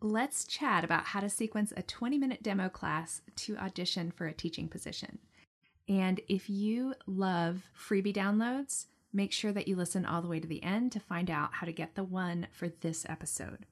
Let's 0.00 0.44
chat 0.44 0.84
about 0.84 1.06
how 1.06 1.20
to 1.20 1.30
sequence 1.30 1.72
a 1.76 1.82
20 1.82 2.18
minute 2.18 2.42
demo 2.42 2.68
class 2.68 3.22
to 3.36 3.56
audition 3.56 4.10
for 4.10 4.26
a 4.26 4.34
teaching 4.34 4.68
position. 4.68 5.18
And 5.88 6.20
if 6.28 6.50
you 6.50 6.94
love 7.06 7.62
freebie 7.76 8.14
downloads, 8.14 8.86
make 9.12 9.32
sure 9.32 9.52
that 9.52 9.68
you 9.68 9.76
listen 9.76 10.04
all 10.04 10.20
the 10.20 10.28
way 10.28 10.40
to 10.40 10.48
the 10.48 10.62
end 10.62 10.92
to 10.92 11.00
find 11.00 11.30
out 11.30 11.54
how 11.54 11.66
to 11.66 11.72
get 11.72 11.94
the 11.94 12.04
one 12.04 12.48
for 12.52 12.68
this 12.68 13.06
episode. 13.08 13.64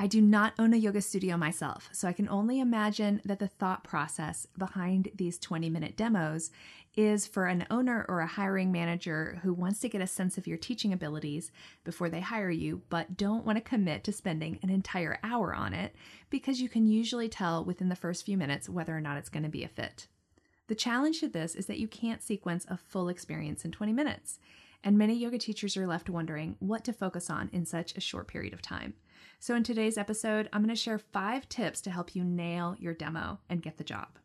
I 0.00 0.06
do 0.06 0.20
not 0.20 0.54
own 0.60 0.72
a 0.72 0.76
yoga 0.76 1.02
studio 1.02 1.36
myself, 1.36 1.88
so 1.90 2.06
I 2.06 2.12
can 2.12 2.28
only 2.28 2.60
imagine 2.60 3.20
that 3.24 3.40
the 3.40 3.48
thought 3.48 3.82
process 3.82 4.46
behind 4.56 5.10
these 5.12 5.40
20 5.40 5.68
minute 5.70 5.96
demos 5.96 6.52
is 6.94 7.26
for 7.26 7.46
an 7.46 7.66
owner 7.68 8.06
or 8.08 8.20
a 8.20 8.26
hiring 8.28 8.70
manager 8.70 9.40
who 9.42 9.52
wants 9.52 9.80
to 9.80 9.88
get 9.88 10.00
a 10.00 10.06
sense 10.06 10.38
of 10.38 10.46
your 10.46 10.56
teaching 10.56 10.92
abilities 10.92 11.50
before 11.82 12.08
they 12.08 12.20
hire 12.20 12.50
you, 12.50 12.82
but 12.88 13.16
don't 13.16 13.44
want 13.44 13.58
to 13.58 13.62
commit 13.62 14.04
to 14.04 14.12
spending 14.12 14.60
an 14.62 14.70
entire 14.70 15.18
hour 15.24 15.52
on 15.52 15.74
it 15.74 15.96
because 16.30 16.60
you 16.60 16.68
can 16.68 16.86
usually 16.86 17.28
tell 17.28 17.64
within 17.64 17.88
the 17.88 17.96
first 17.96 18.24
few 18.24 18.36
minutes 18.36 18.68
whether 18.68 18.96
or 18.96 19.00
not 19.00 19.16
it's 19.16 19.28
going 19.28 19.42
to 19.42 19.48
be 19.48 19.64
a 19.64 19.68
fit. 19.68 20.06
The 20.68 20.76
challenge 20.76 21.18
to 21.20 21.28
this 21.28 21.56
is 21.56 21.66
that 21.66 21.80
you 21.80 21.88
can't 21.88 22.22
sequence 22.22 22.64
a 22.68 22.76
full 22.76 23.08
experience 23.08 23.64
in 23.64 23.72
20 23.72 23.92
minutes, 23.92 24.38
and 24.84 24.96
many 24.96 25.14
yoga 25.14 25.38
teachers 25.38 25.76
are 25.76 25.88
left 25.88 26.08
wondering 26.08 26.54
what 26.60 26.84
to 26.84 26.92
focus 26.92 27.28
on 27.28 27.48
in 27.52 27.66
such 27.66 27.96
a 27.96 28.00
short 28.00 28.28
period 28.28 28.52
of 28.52 28.62
time. 28.62 28.94
So, 29.40 29.54
in 29.54 29.62
today's 29.62 29.98
episode, 29.98 30.48
I'm 30.52 30.62
going 30.62 30.74
to 30.74 30.80
share 30.80 30.98
five 30.98 31.48
tips 31.48 31.80
to 31.82 31.90
help 31.90 32.14
you 32.14 32.24
nail 32.24 32.76
your 32.78 32.94
demo 32.94 33.38
and 33.48 33.62
get 33.62 33.78
the 33.78 33.84
job. 33.84 34.18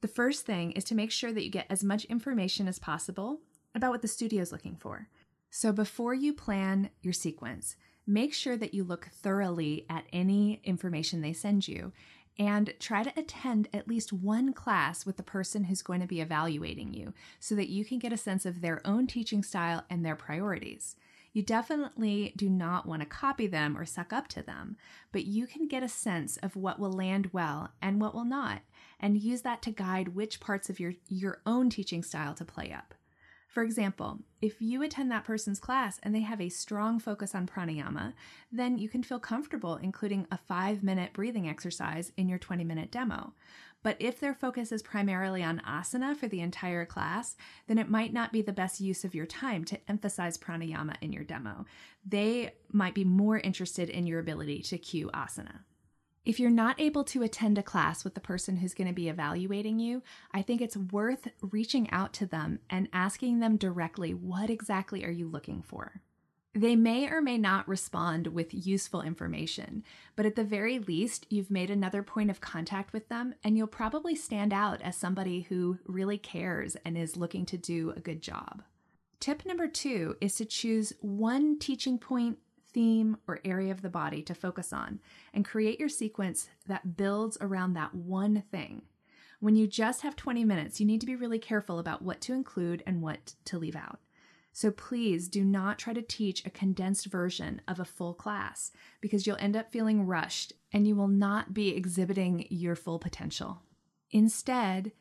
The 0.00 0.08
first 0.08 0.44
thing 0.44 0.72
is 0.72 0.84
to 0.84 0.94
make 0.94 1.10
sure 1.10 1.32
that 1.32 1.44
you 1.44 1.50
get 1.50 1.66
as 1.70 1.84
much 1.84 2.04
information 2.06 2.66
as 2.66 2.78
possible 2.78 3.40
about 3.74 3.90
what 3.90 4.02
the 4.02 4.08
studio 4.08 4.42
is 4.42 4.52
looking 4.52 4.76
for. 4.76 5.08
So, 5.50 5.72
before 5.72 6.14
you 6.14 6.32
plan 6.32 6.90
your 7.02 7.12
sequence, 7.12 7.76
make 8.06 8.34
sure 8.34 8.56
that 8.56 8.74
you 8.74 8.84
look 8.84 9.08
thoroughly 9.12 9.86
at 9.88 10.06
any 10.12 10.60
information 10.64 11.20
they 11.20 11.32
send 11.32 11.68
you 11.68 11.92
and 12.38 12.72
try 12.80 13.02
to 13.02 13.12
attend 13.18 13.68
at 13.72 13.88
least 13.88 14.12
one 14.12 14.52
class 14.52 15.04
with 15.04 15.16
the 15.16 15.22
person 15.22 15.64
who's 15.64 15.82
going 15.82 16.00
to 16.00 16.06
be 16.06 16.20
evaluating 16.20 16.94
you 16.94 17.12
so 17.38 17.54
that 17.54 17.68
you 17.68 17.84
can 17.84 17.98
get 17.98 18.12
a 18.12 18.16
sense 18.16 18.46
of 18.46 18.60
their 18.60 18.80
own 18.86 19.06
teaching 19.06 19.42
style 19.42 19.84
and 19.90 20.04
their 20.04 20.16
priorities. 20.16 20.96
You 21.32 21.42
definitely 21.42 22.34
do 22.36 22.50
not 22.50 22.86
want 22.86 23.00
to 23.00 23.06
copy 23.06 23.46
them 23.46 23.76
or 23.76 23.86
suck 23.86 24.12
up 24.12 24.28
to 24.28 24.42
them, 24.42 24.76
but 25.12 25.24
you 25.24 25.46
can 25.46 25.66
get 25.66 25.82
a 25.82 25.88
sense 25.88 26.36
of 26.38 26.56
what 26.56 26.78
will 26.78 26.92
land 26.92 27.30
well 27.32 27.72
and 27.80 28.00
what 28.00 28.14
will 28.14 28.26
not, 28.26 28.60
and 29.00 29.16
use 29.16 29.40
that 29.42 29.62
to 29.62 29.70
guide 29.70 30.08
which 30.08 30.40
parts 30.40 30.68
of 30.68 30.78
your, 30.78 30.92
your 31.08 31.40
own 31.46 31.70
teaching 31.70 32.02
style 32.02 32.34
to 32.34 32.44
play 32.44 32.70
up. 32.70 32.94
For 33.52 33.62
example, 33.62 34.20
if 34.40 34.62
you 34.62 34.82
attend 34.82 35.10
that 35.10 35.24
person's 35.24 35.60
class 35.60 36.00
and 36.02 36.14
they 36.14 36.20
have 36.20 36.40
a 36.40 36.48
strong 36.48 36.98
focus 36.98 37.34
on 37.34 37.46
pranayama, 37.46 38.14
then 38.50 38.78
you 38.78 38.88
can 38.88 39.02
feel 39.02 39.18
comfortable 39.18 39.76
including 39.76 40.26
a 40.30 40.38
five 40.38 40.82
minute 40.82 41.12
breathing 41.12 41.46
exercise 41.46 42.12
in 42.16 42.30
your 42.30 42.38
20 42.38 42.64
minute 42.64 42.90
demo. 42.90 43.34
But 43.82 43.96
if 43.98 44.20
their 44.20 44.34
focus 44.34 44.70
is 44.72 44.82
primarily 44.82 45.42
on 45.42 45.60
asana 45.66 46.16
for 46.16 46.28
the 46.28 46.40
entire 46.40 46.86
class, 46.86 47.36
then 47.66 47.78
it 47.78 47.90
might 47.90 48.12
not 48.12 48.32
be 48.32 48.42
the 48.42 48.52
best 48.52 48.80
use 48.80 49.04
of 49.04 49.14
your 49.14 49.26
time 49.26 49.64
to 49.66 49.80
emphasize 49.90 50.38
pranayama 50.38 50.96
in 51.00 51.12
your 51.12 51.24
demo. 51.24 51.66
They 52.06 52.54
might 52.70 52.94
be 52.94 53.04
more 53.04 53.38
interested 53.38 53.90
in 53.90 54.06
your 54.06 54.20
ability 54.20 54.62
to 54.62 54.78
cue 54.78 55.10
asana. 55.12 55.60
If 56.24 56.38
you're 56.38 56.50
not 56.50 56.80
able 56.80 57.02
to 57.04 57.24
attend 57.24 57.58
a 57.58 57.64
class 57.64 58.04
with 58.04 58.14
the 58.14 58.20
person 58.20 58.56
who's 58.56 58.74
going 58.74 58.86
to 58.86 58.94
be 58.94 59.08
evaluating 59.08 59.80
you, 59.80 60.04
I 60.32 60.42
think 60.42 60.60
it's 60.60 60.76
worth 60.76 61.26
reaching 61.40 61.90
out 61.90 62.12
to 62.14 62.26
them 62.26 62.60
and 62.70 62.88
asking 62.92 63.40
them 63.40 63.56
directly 63.56 64.14
what 64.14 64.48
exactly 64.48 65.04
are 65.04 65.10
you 65.10 65.26
looking 65.26 65.62
for. 65.62 66.00
They 66.54 66.76
may 66.76 67.08
or 67.08 67.22
may 67.22 67.38
not 67.38 67.66
respond 67.66 68.26
with 68.26 68.66
useful 68.66 69.00
information, 69.00 69.84
but 70.16 70.26
at 70.26 70.36
the 70.36 70.44
very 70.44 70.78
least, 70.78 71.26
you've 71.30 71.50
made 71.50 71.70
another 71.70 72.02
point 72.02 72.30
of 72.30 72.42
contact 72.42 72.92
with 72.92 73.08
them, 73.08 73.34
and 73.42 73.56
you'll 73.56 73.66
probably 73.66 74.14
stand 74.14 74.52
out 74.52 74.82
as 74.82 74.94
somebody 74.94 75.42
who 75.42 75.78
really 75.86 76.18
cares 76.18 76.76
and 76.84 76.98
is 76.98 77.16
looking 77.16 77.46
to 77.46 77.56
do 77.56 77.94
a 77.96 78.00
good 78.00 78.20
job. 78.20 78.62
Tip 79.18 79.46
number 79.46 79.66
two 79.66 80.16
is 80.20 80.34
to 80.36 80.44
choose 80.44 80.92
one 81.00 81.58
teaching 81.58 81.96
point, 81.96 82.38
theme, 82.74 83.16
or 83.26 83.40
area 83.46 83.72
of 83.72 83.80
the 83.80 83.88
body 83.88 84.20
to 84.22 84.34
focus 84.34 84.74
on 84.74 85.00
and 85.32 85.46
create 85.46 85.80
your 85.80 85.88
sequence 85.88 86.48
that 86.66 86.98
builds 86.98 87.38
around 87.40 87.72
that 87.72 87.94
one 87.94 88.42
thing. 88.50 88.82
When 89.40 89.56
you 89.56 89.66
just 89.66 90.02
have 90.02 90.16
20 90.16 90.44
minutes, 90.44 90.80
you 90.80 90.86
need 90.86 91.00
to 91.00 91.06
be 91.06 91.16
really 91.16 91.38
careful 91.38 91.78
about 91.78 92.02
what 92.02 92.20
to 92.22 92.34
include 92.34 92.82
and 92.86 93.00
what 93.00 93.34
to 93.46 93.58
leave 93.58 93.76
out. 93.76 94.00
So 94.52 94.70
please 94.70 95.28
do 95.28 95.44
not 95.44 95.78
try 95.78 95.94
to 95.94 96.02
teach 96.02 96.44
a 96.44 96.50
condensed 96.50 97.06
version 97.06 97.62
of 97.66 97.80
a 97.80 97.86
full 97.86 98.12
class 98.12 98.70
because 99.00 99.26
you'll 99.26 99.36
end 99.38 99.56
up 99.56 99.72
feeling 99.72 100.06
rushed 100.06 100.52
and 100.72 100.86
you 100.86 100.94
will 100.94 101.08
not 101.08 101.54
be 101.54 101.74
exhibiting 101.74 102.46
your 102.50 102.76
full 102.76 102.98
potential. 102.98 103.62
Instead, 104.10 104.92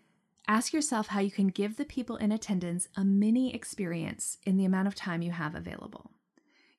ask 0.48 0.72
yourself 0.72 1.08
how 1.08 1.20
you 1.20 1.32
can 1.32 1.50
give 1.50 1.76
the 1.76 1.86
people 1.86 2.16
in 2.16 2.32
attendance 2.32 2.88
a 2.96 3.04
mini 3.04 3.54
experience 3.54 4.38
in 4.46 4.56
the 4.56 4.66
amount 4.66 4.88
of 4.88 4.96
time 4.96 5.22
you 5.22 5.32
have 5.32 5.54
available. 5.54 6.12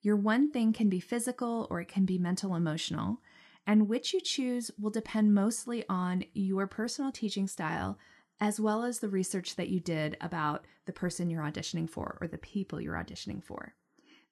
Your 0.00 0.16
one 0.16 0.50
thing 0.50 0.72
can 0.72 0.88
be 0.88 0.98
physical 0.98 1.66
or 1.70 1.80
it 1.80 1.88
can 1.88 2.06
be 2.06 2.18
mental 2.18 2.56
emotional, 2.56 3.20
and 3.66 3.88
which 3.88 4.12
you 4.12 4.20
choose 4.20 4.70
will 4.80 4.90
depend 4.90 5.34
mostly 5.34 5.84
on 5.88 6.24
your 6.32 6.66
personal 6.66 7.12
teaching 7.12 7.46
style 7.46 7.98
as 8.40 8.58
well 8.58 8.84
as 8.84 8.98
the 8.98 9.08
research 9.08 9.56
that 9.56 9.68
you 9.68 9.80
did 9.80 10.16
about 10.20 10.64
the 10.86 10.92
person 10.92 11.30
you're 11.30 11.42
auditioning 11.42 11.88
for 11.88 12.18
or 12.20 12.26
the 12.26 12.38
people 12.38 12.80
you're 12.80 12.94
auditioning 12.94 13.42
for. 13.42 13.74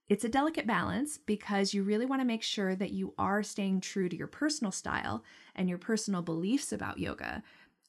It's 0.09 0.25
a 0.25 0.29
delicate 0.29 0.67
balance 0.67 1.19
because 1.19 1.73
you 1.73 1.85
really 1.85 2.05
want 2.05 2.21
to 2.21 2.27
make 2.27 2.43
sure 2.43 2.75
that 2.75 2.91
you 2.91 3.15
are 3.17 3.45
staying 3.45 3.81
true 3.81 4.09
to 4.09 4.17
your 4.17 4.27
personal 4.27 4.73
style 4.73 5.23
and 5.55 5.69
your 5.69 5.79
personal 5.79 6.21
beliefs 6.21 6.73
about 6.73 6.99
yoga. 6.99 7.45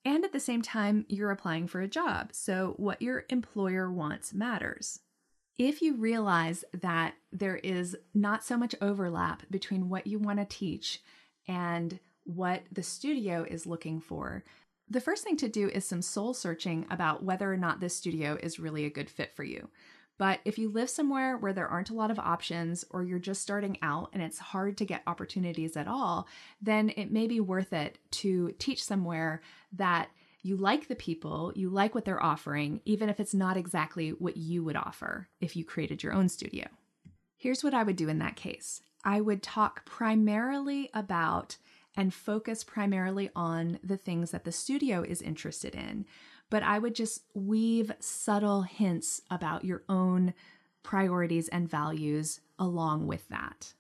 And 0.06 0.24
at 0.24 0.32
the 0.32 0.40
same 0.40 0.62
time, 0.62 1.06
you're 1.10 1.32
applying 1.32 1.66
for 1.68 1.82
a 1.82 1.88
job. 1.88 2.30
So, 2.34 2.76
what 2.78 3.02
your 3.02 3.26
employer 3.30 3.92
wants 3.92 4.36
matters. 4.36 5.00
If 5.58 5.82
you 5.82 5.96
realize 5.96 6.64
that 6.80 7.16
there 7.32 7.58
is 7.58 7.98
not 8.14 8.44
so 8.44 8.56
much 8.56 8.76
overlap 8.82 9.44
between 9.50 9.90
what 9.90 10.06
you 10.06 10.20
want 10.20 10.40
to 10.40 10.46
teach 10.46 11.02
and 11.48 12.00
what 12.24 12.64
the 12.72 12.84
studio 12.84 13.44
is 13.50 13.66
looking 13.66 14.00
for, 14.00 14.44
the 14.92 15.00
first 15.00 15.24
thing 15.24 15.38
to 15.38 15.48
do 15.48 15.70
is 15.70 15.86
some 15.86 16.02
soul 16.02 16.34
searching 16.34 16.86
about 16.92 17.24
whether 17.24 17.52
or 17.52 17.56
not 17.56 17.80
this 17.80 17.96
studio 17.96 18.38
is 18.44 18.60
really 18.60 18.84
a 18.84 18.90
good 18.90 19.10
fit 19.10 19.34
for 19.34 19.46
you. 19.46 19.70
But 20.18 20.42
if 20.44 20.60
you 20.60 20.70
live 20.70 20.90
somewhere 20.90 21.38
where 21.38 21.54
there 21.54 21.68
aren't 21.68 21.90
a 21.90 21.96
lot 21.96 22.12
of 22.12 22.20
options 22.20 22.84
or 22.90 23.02
you're 23.02 23.18
just 23.18 23.42
starting 23.42 23.78
out 23.82 24.10
and 24.12 24.22
it's 24.22 24.38
hard 24.38 24.78
to 24.78 24.86
get 24.86 25.02
opportunities 25.08 25.78
at 25.78 25.88
all, 25.88 26.28
then 26.62 26.92
it 26.98 27.10
may 27.10 27.26
be 27.26 27.40
worth 27.40 27.72
it 27.72 28.00
to 28.12 28.54
teach 28.60 28.84
somewhere 28.84 29.42
that 29.72 30.10
you 30.44 30.58
like 30.58 30.90
the 30.90 30.96
people, 30.96 31.54
you 31.56 31.70
like 31.70 31.96
what 31.96 32.04
they're 32.04 32.22
offering, 32.22 32.82
even 32.84 33.08
if 33.10 33.20
it's 33.20 33.34
not 33.34 33.56
exactly 33.56 34.10
what 34.10 34.36
you 34.36 34.62
would 34.64 34.76
offer 34.76 35.30
if 35.40 35.56
you 35.56 35.64
created 35.64 36.04
your 36.04 36.14
own 36.14 36.28
studio. 36.28 36.68
Here's 37.38 37.64
what 37.64 37.74
I 37.74 37.84
would 37.84 37.96
do 37.96 38.10
in 38.10 38.20
that 38.20 38.36
case 38.36 38.82
I 39.06 39.22
would 39.22 39.42
talk 39.42 39.86
primarily 39.86 40.90
about 40.94 41.58
and 41.96 42.14
focus 42.14 42.64
primarily 42.64 43.30
on 43.36 43.80
the 43.84 43.98
things 43.98 44.32
that 44.32 44.44
the 44.44 44.52
studio 44.52 45.02
is 45.02 45.22
interested 45.22 45.76
in. 45.76 46.06
But 46.50 46.64
I 46.64 46.80
would 46.80 46.96
just 46.96 47.24
weave 47.34 47.92
subtle 48.00 48.64
hints 48.64 49.22
about 49.30 49.66
your 49.66 49.84
own 49.88 50.34
priorities 50.84 51.48
and 51.48 51.70
values 51.70 52.42
along 52.58 53.08
with 53.08 53.28
that. 53.30 53.74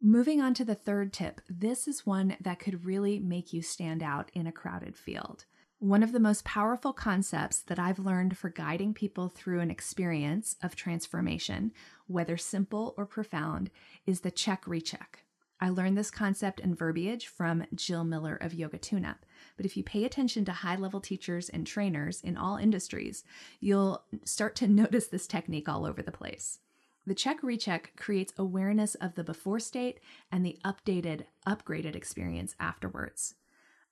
Moving 0.00 0.40
on 0.40 0.54
to 0.54 0.64
the 0.64 0.74
third 0.74 1.12
tip, 1.12 1.40
this 1.48 1.86
is 1.86 2.04
one 2.04 2.36
that 2.40 2.58
could 2.58 2.84
really 2.84 3.20
make 3.20 3.52
you 3.52 3.62
stand 3.62 4.02
out 4.02 4.30
in 4.34 4.46
a 4.46 4.52
crowded 4.52 4.96
field. 4.96 5.44
One 5.78 6.02
of 6.02 6.12
the 6.12 6.20
most 6.20 6.44
powerful 6.44 6.92
concepts 6.92 7.60
that 7.62 7.78
I've 7.78 7.98
learned 7.98 8.36
for 8.36 8.50
guiding 8.50 8.94
people 8.94 9.28
through 9.28 9.60
an 9.60 9.70
experience 9.70 10.56
of 10.62 10.76
transformation, 10.76 11.72
whether 12.06 12.36
simple 12.36 12.94
or 12.96 13.06
profound, 13.06 13.70
is 14.06 14.20
the 14.20 14.30
check 14.30 14.66
recheck. 14.66 15.24
I 15.62 15.68
learned 15.68 15.96
this 15.96 16.10
concept 16.10 16.58
and 16.58 16.76
verbiage 16.76 17.28
from 17.28 17.64
Jill 17.72 18.02
Miller 18.02 18.34
of 18.34 18.52
Yoga 18.52 18.78
Tune 18.78 19.04
Up. 19.04 19.24
But 19.56 19.64
if 19.64 19.76
you 19.76 19.84
pay 19.84 20.04
attention 20.04 20.44
to 20.46 20.52
high 20.52 20.74
level 20.74 21.00
teachers 21.00 21.48
and 21.48 21.64
trainers 21.64 22.20
in 22.20 22.36
all 22.36 22.56
industries, 22.56 23.22
you'll 23.60 24.02
start 24.24 24.56
to 24.56 24.66
notice 24.66 25.06
this 25.06 25.28
technique 25.28 25.68
all 25.68 25.86
over 25.86 26.02
the 26.02 26.10
place. 26.10 26.58
The 27.06 27.14
check 27.14 27.44
recheck 27.44 27.92
creates 27.94 28.32
awareness 28.36 28.96
of 28.96 29.14
the 29.14 29.22
before 29.22 29.60
state 29.60 30.00
and 30.32 30.44
the 30.44 30.58
updated, 30.64 31.26
upgraded 31.46 31.94
experience 31.94 32.56
afterwards. 32.58 33.36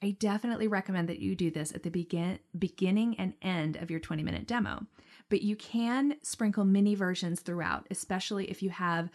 I 0.03 0.17
definitely 0.19 0.67
recommend 0.67 1.09
that 1.09 1.21
you 1.21 1.37
do 1.37 1.53
this 1.53 1.73
at 1.73 1.85
the 1.85 1.91
begin, 1.91 2.41
beginning 2.59 3.15
and 3.17 3.35
end 3.43 3.77
of 3.77 3.93
your 3.93 4.01
20 4.01 4.25
minute 4.25 4.49
demo, 4.49 4.87
but 5.29 5.43
you 5.43 5.55
can 5.55 6.17
sprinkle 6.23 6.65
mini 6.65 6.97
versions 6.97 7.41
throughout, 7.41 7.87
especially 7.93 8.51
if 8.51 8.61
you 8.61 8.71
have 8.71 9.11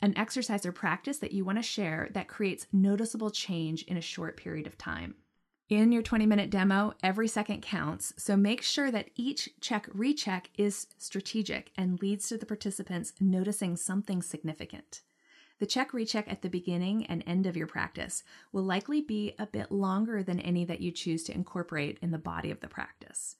an 0.00 0.16
exercise 0.16 0.64
or 0.64 0.72
practice 0.72 1.18
that 1.18 1.32
you 1.32 1.44
want 1.44 1.58
to 1.58 1.62
share 1.62 2.08
that 2.12 2.28
creates 2.28 2.66
noticeable 2.72 3.30
change 3.30 3.82
in 3.84 3.96
a 3.96 4.02
short 4.02 4.36
period 4.36 4.66
of 4.66 4.78
time. 4.78 5.14
In 5.68 5.92
your 5.92 6.02
20 6.02 6.24
minute 6.24 6.48
demo, 6.48 6.94
every 7.02 7.28
second 7.28 7.60
counts, 7.60 8.14
so 8.16 8.36
make 8.36 8.62
sure 8.62 8.90
that 8.90 9.10
each 9.16 9.50
check 9.60 9.86
recheck 9.92 10.48
is 10.56 10.86
strategic 10.96 11.72
and 11.76 12.00
leads 12.00 12.28
to 12.28 12.38
the 12.38 12.46
participants 12.46 13.12
noticing 13.20 13.76
something 13.76 14.22
significant. 14.22 15.02
The 15.58 15.66
check 15.66 15.92
recheck 15.92 16.30
at 16.30 16.40
the 16.40 16.48
beginning 16.48 17.04
and 17.06 17.22
end 17.26 17.46
of 17.46 17.56
your 17.56 17.66
practice 17.66 18.22
will 18.52 18.62
likely 18.62 19.02
be 19.02 19.34
a 19.38 19.46
bit 19.46 19.70
longer 19.70 20.22
than 20.22 20.40
any 20.40 20.64
that 20.64 20.80
you 20.80 20.90
choose 20.90 21.24
to 21.24 21.34
incorporate 21.34 21.98
in 22.00 22.12
the 22.12 22.18
body 22.18 22.50
of 22.50 22.60
the 22.60 22.68
practice. 22.68 23.36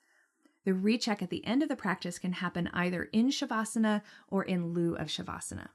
The 0.65 0.75
recheck 0.75 1.23
at 1.23 1.31
the 1.31 1.47
end 1.47 1.63
of 1.63 1.71
the 1.71 1.77
practice 1.77 2.19
can 2.19 2.33
happen 2.33 2.69
either 2.75 3.05
in 3.05 3.29
Shavasana 3.29 4.03
or 4.29 4.43
in 4.43 4.75
lieu 4.75 4.97
of 4.97 5.07
Shavasana. 5.07 5.69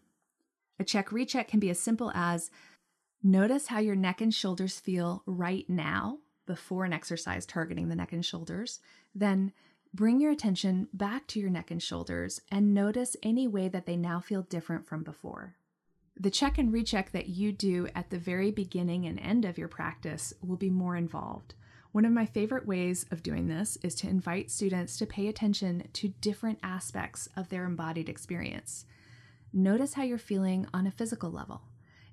A 0.80 0.84
check 0.84 1.12
recheck 1.12 1.48
can 1.48 1.60
be 1.60 1.70
as 1.70 1.80
simple 1.80 2.12
as 2.16 2.50
notice 3.22 3.68
how 3.68 3.80
your 3.80 3.96
neck 3.96 4.22
and 4.22 4.34
shoulders 4.34 4.80
feel 4.80 5.24
right 5.26 5.70
now 5.70 6.20
before 6.46 6.86
an 6.86 6.94
exercise 6.94 7.46
targeting 7.46 7.88
the 7.90 7.96
neck 7.96 8.12
and 8.12 8.26
shoulders. 8.26 8.80
Then 9.16 9.54
bring 9.94 10.20
your 10.20 10.32
attention 10.32 10.88
back 10.94 11.28
to 11.28 11.40
your 11.40 11.50
neck 11.50 11.72
and 11.72 11.82
shoulders 11.82 12.42
and 12.52 12.74
notice 12.74 13.16
any 13.24 13.48
way 13.48 13.68
that 13.70 13.86
they 13.86 13.96
now 13.96 14.20
feel 14.20 14.42
different 14.42 14.88
from 14.88 15.04
before. 15.04 15.56
The 16.20 16.32
check 16.32 16.58
and 16.58 16.72
recheck 16.72 17.12
that 17.12 17.30
you 17.30 17.52
do 17.52 17.88
at 17.96 18.10
the 18.10 18.20
very 18.20 18.52
beginning 18.52 19.06
and 19.06 19.20
end 19.20 19.46
of 19.46 19.58
your 19.58 19.68
practice 19.68 20.34
will 20.42 20.58
be 20.58 20.70
more 20.70 20.96
involved. 20.96 21.56
One 21.92 22.06
of 22.06 22.12
my 22.12 22.26
favorite 22.26 22.68
ways 22.68 23.06
of 23.12 23.24
doing 23.24 23.48
this 23.48 23.78
is 23.84 23.94
to 23.96 24.10
invite 24.10 24.52
students 24.52 24.98
to 24.98 25.06
pay 25.06 25.28
attention 25.28 25.88
to 25.94 26.10
different 26.22 26.60
aspects 26.64 27.30
of 27.36 27.50
their 27.50 27.66
embodied 27.66 28.10
experience. 28.10 28.86
Notice 29.56 29.94
how 29.94 30.02
you're 30.02 30.18
feeling 30.18 30.66
on 30.74 30.88
a 30.88 30.92
physical 30.92 31.30
level. 31.30 31.62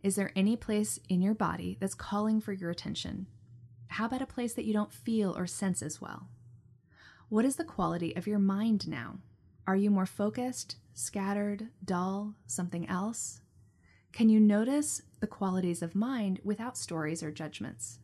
Is 0.02 0.14
there 0.14 0.30
any 0.36 0.56
place 0.56 1.00
in 1.08 1.22
your 1.22 1.32
body 1.32 1.78
that's 1.80 1.94
calling 1.94 2.38
for 2.38 2.52
your 2.52 2.68
attention? 2.68 3.28
How 3.88 4.04
about 4.04 4.20
a 4.20 4.26
place 4.26 4.52
that 4.52 4.66
you 4.66 4.74
don't 4.74 4.92
feel 4.92 5.34
or 5.34 5.46
sense 5.46 5.80
as 5.80 6.02
well? 6.02 6.28
What 7.30 7.46
is 7.46 7.56
the 7.56 7.64
quality 7.64 8.14
of 8.14 8.26
your 8.26 8.38
mind 8.38 8.86
now? 8.86 9.20
Are 9.66 9.74
you 9.74 9.90
more 9.90 10.04
focused, 10.04 10.76
scattered, 10.92 11.68
dull, 11.82 12.34
something 12.46 12.86
else? 12.90 13.40
Can 14.12 14.28
you 14.28 14.38
notice 14.38 15.00
the 15.20 15.26
qualities 15.26 15.80
of 15.80 15.94
mind 15.94 16.40
without 16.44 16.76
stories 16.76 17.22
or 17.22 17.30
judgments? 17.30 18.00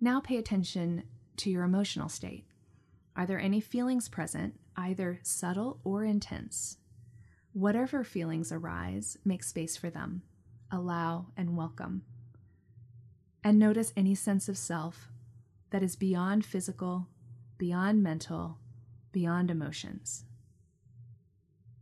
Now 0.00 0.18
pay 0.18 0.38
attention 0.38 1.04
to 1.36 1.50
your 1.50 1.62
emotional 1.62 2.08
state. 2.08 2.46
Are 3.14 3.26
there 3.26 3.38
any 3.38 3.60
feelings 3.60 4.08
present, 4.08 4.58
either 4.76 5.20
subtle 5.22 5.78
or 5.84 6.04
intense? 6.04 6.78
Whatever 7.52 8.04
feelings 8.04 8.52
arise, 8.52 9.18
make 9.24 9.42
space 9.42 9.76
for 9.76 9.90
them, 9.90 10.22
allow 10.70 11.26
and 11.36 11.56
welcome. 11.56 12.02
And 13.42 13.58
notice 13.58 13.92
any 13.96 14.14
sense 14.14 14.48
of 14.48 14.56
self 14.56 15.08
that 15.70 15.82
is 15.82 15.96
beyond 15.96 16.44
physical, 16.44 17.08
beyond 17.58 18.04
mental, 18.04 18.58
beyond 19.10 19.50
emotions. 19.50 20.24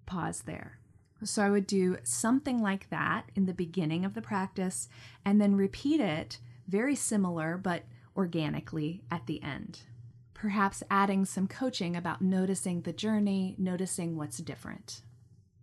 Pause 0.06 0.42
there. 0.42 0.78
So 1.22 1.42
I 1.42 1.50
would 1.50 1.66
do 1.66 1.98
something 2.02 2.62
like 2.62 2.88
that 2.88 3.30
in 3.34 3.44
the 3.44 3.52
beginning 3.52 4.06
of 4.06 4.14
the 4.14 4.22
practice 4.22 4.88
and 5.24 5.38
then 5.38 5.54
repeat 5.54 6.00
it 6.00 6.38
very 6.66 6.94
similar 6.94 7.58
but 7.58 7.82
organically 8.16 9.02
at 9.10 9.26
the 9.26 9.42
end. 9.42 9.80
Perhaps 10.32 10.82
adding 10.90 11.26
some 11.26 11.46
coaching 11.46 11.94
about 11.94 12.22
noticing 12.22 12.82
the 12.82 12.92
journey, 12.92 13.54
noticing 13.58 14.16
what's 14.16 14.38
different. 14.38 15.02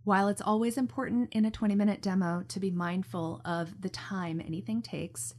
While 0.06 0.28
it's 0.28 0.40
always 0.40 0.78
important 0.78 1.32
in 1.32 1.46
a 1.46 1.50
20 1.50 1.74
minute 1.74 2.00
demo 2.00 2.44
to 2.46 2.60
be 2.60 2.70
mindful 2.70 3.40
of 3.44 3.80
the 3.80 3.88
time 3.88 4.40
anything 4.40 4.80
takes, 4.80 5.34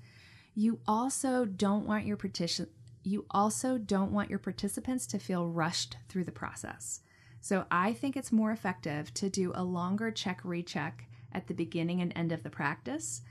you 0.56 0.82
also 0.86 1.46
don't 1.46 1.88
want 1.88 2.06
your 2.06 2.18
partition 2.18 2.68
you 3.02 3.26
also 3.32 3.78
don't 3.78 4.12
want 4.12 4.30
your 4.30 4.40
participants 4.40 5.08
to 5.08 5.20
feel 5.20 5.48
rushed 5.48 5.96
through 6.10 6.26
the 6.26 6.34
process. 6.34 7.00
So 7.40 7.64
I 7.72 7.94
think 7.94 8.18
it's 8.18 8.34
more 8.34 8.52
effective 8.52 9.14
to 9.14 9.30
do 9.30 9.54
a 9.56 9.64
longer 9.64 10.12
check 10.12 10.42
recheck 10.44 11.08
at 11.32 11.48
the 11.48 11.54
beginning 11.54 12.02
and 12.02 12.12
end 12.14 12.34
of 12.34 12.44
the 12.44 12.50
practice 12.50 13.22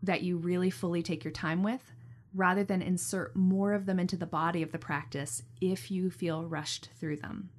that 0.00 0.22
you 0.22 0.36
really 0.36 0.70
fully 0.70 1.02
take 1.02 1.24
your 1.24 1.32
time 1.32 1.64
with 1.64 1.90
rather 2.32 2.62
than 2.62 2.82
insert 2.82 3.34
more 3.34 3.72
of 3.72 3.86
them 3.86 3.98
into 3.98 4.16
the 4.16 4.26
body 4.26 4.62
of 4.62 4.70
the 4.70 4.78
practice 4.78 5.42
if 5.60 5.90
you 5.90 6.08
feel 6.08 6.46
rushed 6.46 6.90
through 7.00 7.16
them. 7.16 7.50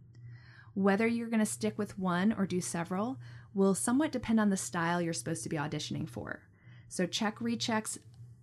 Whether 0.73 1.07
you're 1.07 1.29
going 1.29 1.39
to 1.39 1.45
stick 1.45 1.77
with 1.77 1.99
one 1.99 2.33
or 2.33 2.45
do 2.45 2.61
several 2.61 3.19
will 3.53 3.75
somewhat 3.75 4.11
depend 4.11 4.39
on 4.39 4.49
the 4.49 4.57
style 4.57 5.01
you're 5.01 5.13
supposed 5.13 5.43
to 5.43 5.49
be 5.49 5.57
auditioning 5.57 6.09
for. 6.09 6.41
So, 6.87 7.05
check 7.05 7.39
rechecks 7.39 7.97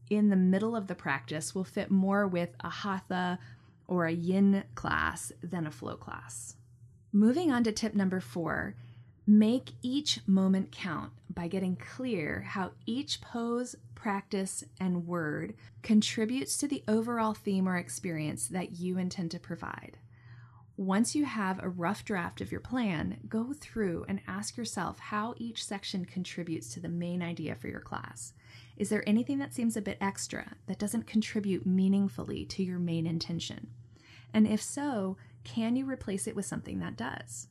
in 0.09 0.29
the 0.29 0.37
middle 0.37 0.75
of 0.75 0.89
the 0.89 0.95
practice 0.95 1.55
will 1.55 1.65
fit 1.65 1.91
more 1.91 2.27
with 2.27 2.51
a 2.61 2.71
hatha 2.71 3.39
or 3.87 4.07
a 4.07 4.13
yin 4.13 4.65
class 4.75 5.33
than 5.43 5.67
a 5.67 5.71
flow 5.71 5.97
class. 5.97 6.57
Moving 7.13 7.51
on 7.51 7.65
to 7.65 7.73
tip 7.73 7.95
number 7.95 8.21
four 8.21 8.75
make 9.27 9.73
each 9.83 10.19
moment 10.27 10.73
count 10.73 11.13
by 11.33 11.47
getting 11.47 11.77
clear 11.77 12.41
how 12.41 12.73
each 12.85 13.21
pose, 13.21 13.77
practice, 13.95 14.65
and 14.81 15.07
word 15.07 15.55
contributes 15.83 16.59
to 16.59 16.67
the 16.67 16.83
overall 16.89 17.35
theme 17.35 17.69
or 17.69 17.77
experience 17.77 18.49
that 18.49 18.73
you 18.81 18.99
intend 18.99 19.31
to 19.31 19.39
provide. 19.39 19.99
Once 20.81 21.15
you 21.15 21.27
have 21.27 21.63
a 21.63 21.69
rough 21.69 22.07
draft 22.07 22.41
of 22.41 22.51
your 22.51 22.59
plan, 22.59 23.19
go 23.29 23.53
through 23.53 24.03
and 24.09 24.19
ask 24.27 24.57
yourself 24.57 24.99
how 24.99 25.35
each 25.37 25.63
section 25.63 26.07
contributes 26.07 26.73
to 26.73 26.81
the 26.81 26.89
main 26.89 27.21
idea 27.23 27.55
for 27.55 27.69
your 27.69 27.83
class. 27.83 28.33
Is 28.79 28.89
there 28.89 29.07
anything 29.07 29.37
that 29.41 29.53
seems 29.53 29.77
a 29.77 29.83
bit 29.83 29.99
extra 30.01 30.57
that 30.69 30.79
doesn't 30.79 31.07
contribute 31.07 31.67
meaningfully 31.67 32.47
to 32.47 32.63
your 32.63 32.79
main 32.79 33.07
intention? 33.07 33.69
And 34.33 34.47
if 34.47 34.63
so, 34.63 35.19
can 35.45 35.77
you 35.77 35.85
replace 35.85 36.27
it 36.27 36.35
with 36.35 36.47
something 36.47 36.79
that 36.79 36.97
does? 36.97 37.49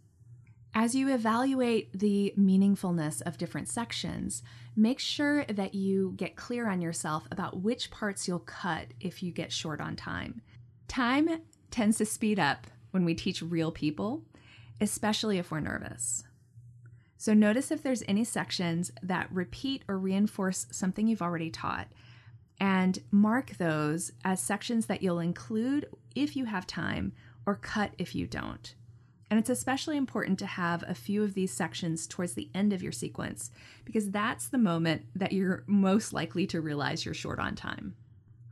As 0.73 0.95
you 0.95 1.13
evaluate 1.13 1.99
the 1.99 2.33
meaningfulness 2.35 3.21
of 3.21 3.37
different 3.37 3.69
sections, 3.69 4.41
make 4.75 4.97
sure 4.97 5.45
that 5.45 5.75
you 5.75 6.15
get 6.17 6.35
clear 6.35 6.67
on 6.67 6.81
yourself 6.81 7.27
about 7.29 7.61
which 7.61 7.91
parts 7.91 8.27
you'll 8.27 8.39
cut 8.39 8.87
if 8.99 9.21
you 9.21 9.31
get 9.31 9.53
short 9.53 9.79
on 9.79 9.95
time. 9.95 10.41
Time 10.87 11.41
tends 11.69 11.99
to 11.99 12.07
speed 12.07 12.39
up 12.39 12.65
when 12.91 13.05
we 13.05 13.13
teach 13.13 13.41
real 13.41 13.71
people, 13.71 14.23
especially 14.81 15.37
if 15.37 15.51
we're 15.51 15.59
nervous. 15.59 16.23
So 17.17 17.33
notice 17.33 17.69
if 17.69 17.83
there's 17.83 18.03
any 18.07 18.23
sections 18.23 18.91
that 19.03 19.27
repeat 19.31 19.83
or 19.87 19.97
reinforce 19.97 20.67
something 20.71 21.07
you've 21.07 21.21
already 21.21 21.49
taught 21.49 21.87
and 22.59 22.99
mark 23.11 23.57
those 23.57 24.11
as 24.23 24.41
sections 24.41 24.85
that 24.85 25.01
you'll 25.01 25.19
include 25.19 25.85
if 26.15 26.35
you 26.35 26.45
have 26.45 26.65
time 26.65 27.13
or 27.45 27.55
cut 27.55 27.91
if 27.97 28.15
you 28.15 28.27
don't. 28.27 28.75
And 29.29 29.39
it's 29.39 29.49
especially 29.49 29.95
important 29.95 30.39
to 30.39 30.45
have 30.45 30.83
a 30.87 30.95
few 30.95 31.23
of 31.23 31.35
these 31.35 31.53
sections 31.53 32.07
towards 32.07 32.33
the 32.33 32.49
end 32.55 32.73
of 32.73 32.81
your 32.81 32.91
sequence 32.91 33.51
because 33.85 34.09
that's 34.09 34.47
the 34.47 34.57
moment 34.57 35.03
that 35.15 35.33
you're 35.33 35.63
most 35.67 36.13
likely 36.13 36.47
to 36.47 36.61
realize 36.61 37.05
you're 37.05 37.13
short 37.13 37.39
on 37.39 37.55
time. 37.55 37.95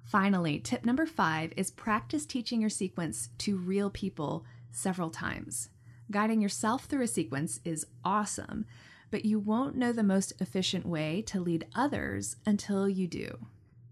Finally, 0.07 0.57
tip 0.57 0.85
number 0.85 1.05
five 1.05 1.51
is 1.57 1.69
practice 1.69 2.25
teaching 2.25 2.61
your 2.61 2.69
sequence 2.69 3.27
to 3.37 3.57
real 3.57 3.89
people 3.89 4.45
several 4.71 5.09
times. 5.09 5.67
Guiding 6.09 6.39
yourself 6.39 6.85
through 6.85 7.03
a 7.03 7.07
sequence 7.07 7.59
is 7.65 7.85
awesome, 8.05 8.65
but 9.11 9.25
you 9.25 9.37
won't 9.37 9.75
know 9.75 9.91
the 9.91 10.03
most 10.03 10.31
efficient 10.39 10.85
way 10.85 11.21
to 11.23 11.41
lead 11.41 11.67
others 11.75 12.37
until 12.45 12.87
you 12.87 13.05
do. 13.05 13.47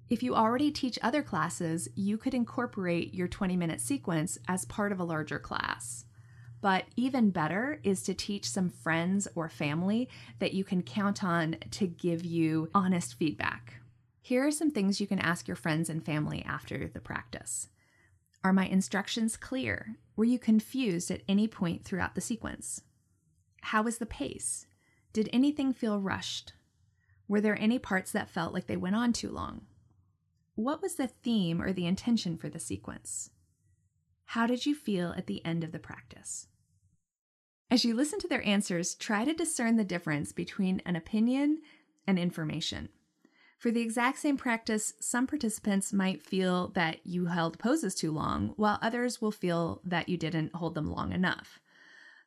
If 0.07 0.23
you 0.23 0.35
already 0.35 0.71
teach 0.71 0.97
other 1.01 1.21
classes, 1.21 1.89
you 1.95 2.17
could 2.17 2.33
incorporate 2.33 3.13
your 3.13 3.27
20 3.27 3.57
minute 3.57 3.81
sequence 3.81 4.37
as 4.47 4.63
part 4.63 4.93
of 4.93 5.01
a 5.01 5.05
larger 5.05 5.37
class. 5.37 6.05
But 6.61 6.85
even 6.95 7.29
better 7.29 7.81
is 7.83 8.01
to 8.03 8.13
teach 8.13 8.49
some 8.49 8.69
friends 8.69 9.27
or 9.35 9.49
family 9.49 10.07
that 10.39 10.53
you 10.53 10.63
can 10.63 10.81
count 10.81 11.25
on 11.25 11.57
to 11.71 11.87
give 11.87 12.23
you 12.23 12.69
honest 12.73 13.15
feedback. 13.15 13.81
Here 14.25 14.43
are 14.43 14.49
some 14.49 14.71
things 14.71 14.99
you 14.99 15.05
can 15.05 15.19
ask 15.19 15.47
your 15.47 15.55
friends 15.55 15.87
and 15.87 16.03
family 16.03 16.43
after 16.47 16.87
the 16.87 16.99
practice. 16.99 17.69
Are 18.43 18.51
my 18.51 18.65
instructions 18.65 19.37
clear? 19.37 19.97
Were 20.15 20.25
you 20.25 20.39
confused 20.39 21.11
at 21.11 21.21
any 21.29 21.47
point 21.47 21.85
throughout 21.85 22.15
the 22.15 22.21
sequence? 22.21 22.81
How 23.61 23.83
was 23.83 23.99
the 23.99 24.07
pace? 24.07 24.65
Did 25.13 25.29
anything 25.31 25.73
feel 25.73 25.99
rushed? 25.99 26.53
Were 27.27 27.39
there 27.39 27.55
any 27.61 27.77
parts 27.77 28.11
that 28.13 28.31
felt 28.31 28.51
like 28.51 28.65
they 28.65 28.75
went 28.75 28.95
on 28.95 29.13
too 29.13 29.29
long? 29.29 29.67
What 30.55 30.81
was 30.81 30.95
the 30.95 31.05
theme 31.05 31.61
or 31.61 31.71
the 31.71 31.85
intention 31.85 32.35
for 32.35 32.49
the 32.49 32.57
sequence? 32.57 33.29
How 34.25 34.47
did 34.47 34.65
you 34.65 34.73
feel 34.73 35.13
at 35.15 35.27
the 35.27 35.45
end 35.45 35.63
of 35.63 35.71
the 35.71 35.77
practice? 35.77 36.47
As 37.69 37.85
you 37.85 37.93
listen 37.93 38.17
to 38.21 38.27
their 38.27 38.43
answers, 38.43 38.95
try 38.95 39.23
to 39.23 39.35
discern 39.35 39.75
the 39.75 39.83
difference 39.83 40.31
between 40.31 40.81
an 40.83 40.95
opinion 40.95 41.61
and 42.07 42.17
information. 42.17 42.89
For 43.65 43.71
the 43.71 43.81
exact 43.81 44.19
same 44.19 44.37
practice, 44.37 44.93
some 44.99 45.25
participants 45.25 45.91
might 45.91 46.21
feel 46.21 46.67
that 46.75 46.99
you 47.03 47.25
held 47.25 47.57
poses 47.57 47.95
too 47.95 48.11
long, 48.11 48.53
while 48.57 48.77
others 48.79 49.23
will 49.23 49.31
feel 49.31 49.81
that 49.83 50.07
you 50.07 50.17
didn't 50.17 50.53
hold 50.53 50.75
them 50.75 50.91
long 50.91 51.11
enough. 51.11 51.59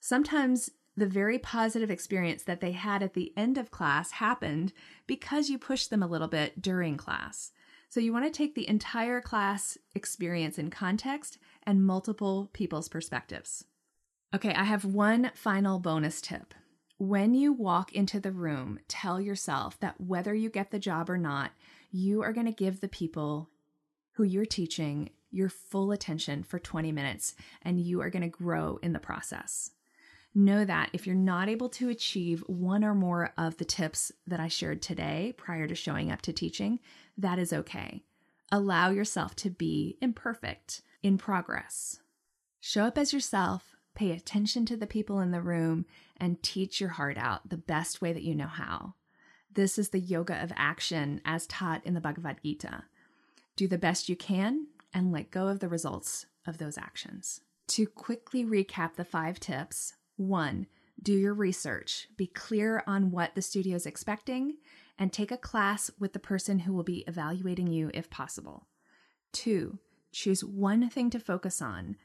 Sometimes 0.00 0.73
the 0.97 1.07
very 1.07 1.38
positive 1.38 1.92
experience 1.92 2.42
that 2.42 2.61
they 2.61 2.73
had 2.73 3.04
at 3.04 3.14
the 3.14 3.33
end 3.37 3.57
of 3.57 3.71
class 3.71 4.11
happened 4.11 4.73
because 5.07 5.49
you 5.49 5.59
pushed 5.59 5.90
them 5.90 6.02
a 6.02 6.09
little 6.09 6.26
bit 6.26 6.61
during 6.61 6.97
class. 6.97 7.52
So 7.88 8.00
you 8.00 8.12
want 8.12 8.25
to 8.25 8.37
take 8.37 8.57
the 8.57 8.68
entire 8.68 9.21
class 9.21 9.78
experience 9.95 10.59
in 10.59 10.71
context 10.71 11.38
and 11.62 11.87
multiple 11.87 12.50
people's 12.52 12.88
perspectives. 12.88 13.64
Okay, 14.35 14.54
I 14.54 14.64
have 14.64 14.85
one 14.85 15.30
final 15.37 15.78
bonus 15.78 16.21
tip. 16.21 16.52
When 17.00 17.33
you 17.35 17.52
walk 17.52 17.93
into 17.93 18.19
the 18.19 18.33
room, 18.33 18.81
tell 18.88 19.21
yourself 19.21 19.78
that 19.78 20.00
whether 20.00 20.35
you 20.35 20.50
get 20.50 20.73
the 20.73 20.81
job 20.81 21.09
or 21.09 21.17
not, 21.17 21.52
you 21.93 22.23
are 22.23 22.33
going 22.33 22.47
to 22.47 22.52
give 22.52 22.81
the 22.81 22.88
people 22.88 23.50
who 24.14 24.25
you're 24.25 24.45
teaching 24.45 25.11
your 25.31 25.49
full 25.49 25.93
attention 25.93 26.43
for 26.43 26.59
20 26.59 26.90
minutes 26.90 27.37
and 27.62 27.78
you 27.78 28.00
are 28.00 28.11
going 28.11 28.23
to 28.23 28.28
grow 28.28 28.81
in 28.83 28.93
the 28.93 28.99
process. 28.99 29.71
Know 30.35 30.64
that 30.64 30.90
if 30.93 31.07
you're 31.07 31.14
not 31.14 31.49
able 31.49 31.69
to 31.71 31.88
achieve 31.88 32.43
one 32.49 32.83
or 32.83 32.95
more 32.95 33.33
of 33.38 33.59
the 33.59 33.64
tips 33.64 34.11
that 34.26 34.40
I 34.40 34.49
shared 34.49 34.83
today 34.83 35.35
prior 35.37 35.69
to 35.69 35.76
showing 35.76 36.11
up 36.11 36.23
to 36.23 36.33
teaching, 36.33 36.81
that 37.17 37.38
is 37.38 37.52
okay. 37.52 38.02
Allow 38.50 38.90
yourself 38.90 39.37
to 39.37 39.50
be 39.50 39.99
imperfect, 40.00 40.83
in 41.05 41.17
progress. 41.17 42.00
Show 42.59 42.85
up 42.85 42.99
as 42.99 43.12
yourself, 43.12 43.76
pay 43.99 44.12
attention 44.12 44.64
to 44.64 44.76
the 44.76 44.87
people 44.87 45.19
in 45.19 45.33
the 45.33 45.43
room, 45.43 45.85
and 46.17 46.40
teach 46.40 46.81
your 46.81 46.90
heart 46.90 47.19
out 47.19 47.49
the 47.49 47.57
best 47.57 48.00
way 48.00 48.12
that 48.12 48.23
you 48.23 48.33
know 48.33 48.47
how. 48.47 48.95
This 49.52 49.76
is 49.76 49.88
the 49.88 49.99
yoga 49.99 50.40
of 50.40 50.52
action 50.55 51.21
as 51.25 51.49
taught 51.49 51.85
in 51.85 51.95
the 51.95 52.00
Bhagavad 52.00 52.37
Gita. 52.45 52.85
Do 53.57 53.67
the 53.67 53.76
best 53.76 54.09
you 54.09 54.14
can 54.14 54.69
and 54.95 55.11
let 55.11 55.33
go 55.33 55.49
of 55.49 55.59
the 55.59 55.69
results 55.69 56.26
of 56.47 56.59
those 56.59 56.78
actions. 56.78 57.40
To 57.69 57.88
quickly 57.88 58.45
recap 58.45 58.95
the 58.95 59.05
five 59.05 59.40
tips 59.40 59.95
one, 60.17 60.69
do 61.02 61.12
your 61.12 61.35
research, 61.35 62.09
be 62.17 62.28
clear 62.28 62.85
on 62.87 63.11
what 63.11 63.35
the 63.35 63.43
studio 63.43 63.75
is 63.75 63.85
expecting, 63.85 64.59
and 64.97 65.12
take 65.12 65.33
a 65.33 65.37
class 65.37 65.90
with 65.99 66.12
the 66.12 66.21
person 66.21 66.61
who 66.61 66.73
will 66.73 66.85
be 66.85 67.05
evaluating 67.09 67.67
you 67.67 67.90
if 67.93 68.11
possible. 68.11 68.69
Two, 69.33 69.78
choose 70.12 70.45
one 70.45 70.88
thing 70.88 71.11
to 71.11 71.19
focus 71.19 71.61
on 71.61 71.97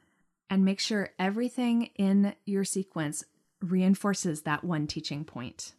and 0.50 0.64
make 0.64 0.80
sure 0.80 1.10
everything 1.18 1.90
in 1.96 2.36
your 2.46 2.64
sequence 2.64 3.24
reinforces 3.62 4.42
that 4.42 4.64
one 4.64 4.88
teaching 4.88 5.24
point. 5.24 5.74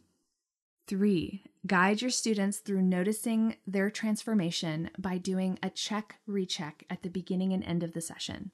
Three, 0.87 1.45
guide 1.67 2.03
your 2.03 2.11
students 2.11 2.59
through 2.59 2.83
noticing 2.83 3.57
their 3.67 3.89
transformation 3.89 4.91
by 4.99 5.17
doing 5.17 5.59
a 5.63 5.71
check 5.71 6.17
recheck 6.27 6.85
at 6.91 7.03
the 7.03 7.09
beginning 7.09 7.53
and 7.53 7.65
end 7.65 7.83
of 7.83 7.93
the 7.93 8.03
session. 8.03 8.51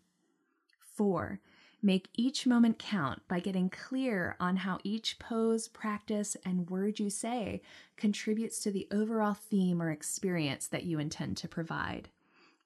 Four, 0.94 1.40
make 1.82 2.08
each 2.14 2.46
moment 2.46 2.78
count 2.78 3.22
by 3.26 3.40
getting 3.40 3.68
clear 3.68 4.36
on 4.38 4.56
how 4.56 4.78
each 4.84 5.18
pose, 5.18 5.66
practice, 5.66 6.36
and 6.44 6.70
word 6.70 7.00
you 7.00 7.10
say 7.10 7.62
contributes 7.96 8.60
to 8.62 8.70
the 8.70 8.86
overall 8.92 9.34
theme 9.34 9.82
or 9.82 9.90
experience 9.90 10.68
that 10.68 10.84
you 10.84 10.98
intend 10.98 11.36
to 11.38 11.48
provide. 11.48 12.10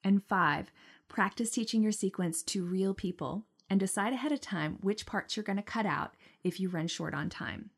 And 0.03 0.23
five, 0.23 0.69
practice 1.07 1.49
teaching 1.49 1.81
your 1.81 1.91
sequence 1.91 2.43
to 2.43 2.65
real 2.65 2.93
people 2.93 3.45
and 3.69 3.79
decide 3.79 4.13
ahead 4.13 4.31
of 4.31 4.41
time 4.41 4.77
which 4.81 5.05
parts 5.05 5.35
you're 5.35 5.43
going 5.43 5.57
to 5.57 5.63
cut 5.63 5.85
out 5.85 6.15
if 6.43 6.59
you 6.59 6.69
run 6.69 6.87
short 6.87 7.13
on 7.13 7.29
time. 7.29 7.71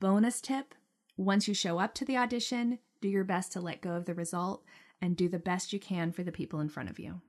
Bonus 0.00 0.40
tip 0.40 0.74
once 1.16 1.46
you 1.46 1.52
show 1.52 1.78
up 1.78 1.94
to 1.94 2.04
the 2.06 2.16
audition, 2.16 2.78
do 3.02 3.08
your 3.08 3.24
best 3.24 3.52
to 3.52 3.60
let 3.60 3.82
go 3.82 3.90
of 3.92 4.06
the 4.06 4.14
result 4.14 4.64
and 5.02 5.16
do 5.16 5.28
the 5.28 5.38
best 5.38 5.72
you 5.72 5.78
can 5.78 6.12
for 6.12 6.22
the 6.22 6.32
people 6.32 6.60
in 6.60 6.68
front 6.68 6.88
of 6.88 6.98
you. 6.98 7.20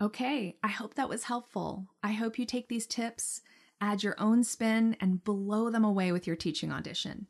Okay, 0.00 0.56
I 0.62 0.68
hope 0.68 0.94
that 0.94 1.08
was 1.08 1.24
helpful. 1.24 1.88
I 2.02 2.12
hope 2.12 2.38
you 2.38 2.46
take 2.46 2.68
these 2.68 2.86
tips, 2.86 3.42
add 3.80 4.02
your 4.02 4.14
own 4.18 4.44
spin, 4.44 4.96
and 5.00 5.22
blow 5.22 5.70
them 5.70 5.84
away 5.84 6.12
with 6.12 6.26
your 6.26 6.36
teaching 6.36 6.72
audition. 6.72 7.26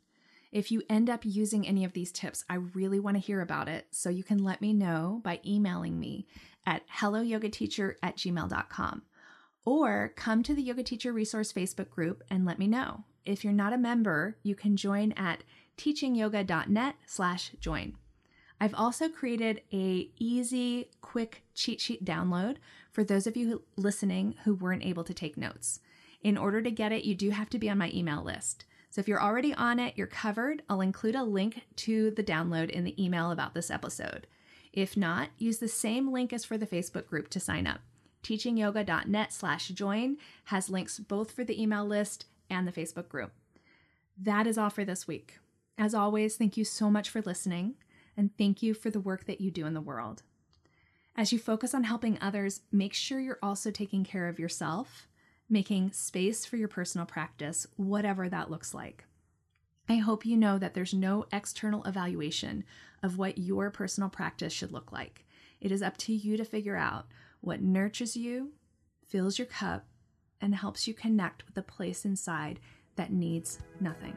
If 0.51 0.71
you 0.71 0.81
end 0.89 1.09
up 1.09 1.21
using 1.23 1.67
any 1.67 1.85
of 1.85 1.93
these 1.93 2.11
tips, 2.11 2.43
I 2.49 2.55
really 2.55 2.99
want 2.99 3.17
to 3.17 3.21
hear 3.21 3.41
about 3.41 3.67
it, 3.67 3.87
so 3.91 4.09
you 4.09 4.23
can 4.23 4.43
let 4.43 4.61
me 4.61 4.73
know 4.73 5.21
by 5.23 5.39
emailing 5.45 5.99
me 5.99 6.25
at 6.65 6.83
helloyogateacher 6.89 7.95
at 8.01 8.17
gmail.com 8.17 9.03
or 9.65 10.13
come 10.15 10.41
to 10.43 10.55
the 10.55 10.63
Yoga 10.63 10.83
Teacher 10.83 11.13
Resource 11.13 11.53
Facebook 11.53 11.89
group 11.89 12.23
and 12.29 12.45
let 12.45 12.57
me 12.57 12.67
know. 12.67 13.03
If 13.25 13.43
you're 13.43 13.53
not 13.53 13.73
a 13.73 13.77
member, 13.77 14.37
you 14.41 14.55
can 14.55 14.75
join 14.75 15.11
at 15.11 15.43
teachingyoga.net 15.77 16.95
slash 17.05 17.51
join. 17.59 17.95
I've 18.59 18.73
also 18.73 19.07
created 19.07 19.61
a 19.71 20.09
easy, 20.17 20.89
quick 21.01 21.43
cheat 21.53 21.79
sheet 21.79 22.03
download 22.03 22.57
for 22.91 23.03
those 23.03 23.27
of 23.27 23.37
you 23.37 23.61
listening 23.77 24.35
who 24.43 24.55
weren't 24.55 24.83
able 24.83 25.03
to 25.03 25.13
take 25.13 25.37
notes. 25.37 25.79
In 26.21 26.37
order 26.37 26.61
to 26.61 26.71
get 26.71 26.91
it, 26.91 27.05
you 27.05 27.15
do 27.15 27.29
have 27.29 27.49
to 27.51 27.59
be 27.59 27.69
on 27.69 27.77
my 27.77 27.91
email 27.93 28.23
list. 28.23 28.65
So 28.89 28.99
if 28.99 29.07
you're 29.07 29.21
already 29.21 29.53
on 29.53 29.79
it, 29.79 29.93
you're 29.95 30.07
covered. 30.07 30.63
I'll 30.69 30.81
include 30.81 31.15
a 31.15 31.23
link 31.23 31.61
to 31.77 32.11
the 32.11 32.23
download 32.23 32.69
in 32.69 32.83
the 32.83 33.03
email 33.03 33.31
about 33.31 33.53
this 33.53 33.69
episode. 33.69 34.25
If 34.73 34.97
not, 34.97 35.29
use 35.37 35.59
the 35.59 35.67
same 35.67 36.11
link 36.11 36.33
as 36.33 36.45
for 36.45 36.57
the 36.57 36.67
Facebook 36.67 37.07
group 37.07 37.29
to 37.29 37.39
sign 37.39 37.67
up. 37.67 37.79
Teachingyoga.net 38.23 39.31
slash 39.31 39.69
join 39.69 40.17
has 40.45 40.69
links 40.69 40.99
both 40.99 41.31
for 41.31 41.43
the 41.43 41.61
email 41.61 41.85
list 41.85 42.25
and 42.49 42.67
the 42.67 42.71
Facebook 42.71 43.09
group. 43.09 43.31
That 44.17 44.47
is 44.47 44.57
all 44.57 44.69
for 44.69 44.83
this 44.83 45.07
week. 45.07 45.39
As 45.77 45.93
always, 45.93 46.35
thank 46.35 46.57
you 46.57 46.65
so 46.65 46.89
much 46.89 47.09
for 47.09 47.21
listening 47.21 47.75
and 48.17 48.35
thank 48.37 48.61
you 48.61 48.73
for 48.73 48.89
the 48.89 48.99
work 48.99 49.25
that 49.25 49.39
you 49.39 49.49
do 49.49 49.65
in 49.65 49.73
the 49.73 49.81
world. 49.81 50.23
As 51.15 51.31
you 51.31 51.39
focus 51.39 51.73
on 51.73 51.83
helping 51.83 52.17
others, 52.21 52.61
make 52.71 52.93
sure 52.93 53.19
you're 53.19 53.39
also 53.41 53.71
taking 53.71 54.03
care 54.03 54.27
of 54.27 54.39
yourself, 54.39 55.07
making 55.49 55.91
space 55.91 56.45
for 56.45 56.57
your 56.57 56.67
personal 56.67 57.05
practice, 57.05 57.65
whatever 57.75 58.29
that 58.29 58.51
looks 58.51 58.73
like. 58.73 59.05
I 59.87 59.95
hope 59.95 60.25
you 60.25 60.37
know 60.37 60.59
that 60.59 60.75
there's 60.75 60.93
no 60.93 61.25
external 61.31 61.83
evaluation 61.85 62.63
of 63.01 63.17
what 63.17 63.39
your 63.39 63.71
personal 63.71 64.09
practice 64.09 64.53
should 64.53 64.71
look 64.71 64.91
like. 64.91 65.25
It 65.59 65.71
is 65.71 65.81
up 65.81 65.97
to 65.97 66.13
you 66.13 66.37
to 66.37 66.45
figure 66.45 66.77
out 66.77 67.07
what 67.41 67.61
nurtures 67.61 68.15
you, 68.15 68.51
fills 69.07 69.39
your 69.39 69.47
cup, 69.47 69.87
and 70.39 70.53
helps 70.53 70.87
you 70.87 70.93
connect 70.93 71.45
with 71.45 71.55
the 71.55 71.63
place 71.63 72.05
inside 72.05 72.59
that 72.95 73.11
needs 73.11 73.59
nothing. 73.79 74.13